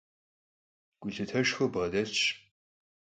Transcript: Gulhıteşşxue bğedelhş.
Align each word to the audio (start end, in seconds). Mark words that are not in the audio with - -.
Gulhıteşşxue 1.01 1.67
bğedelhş. 1.73 2.21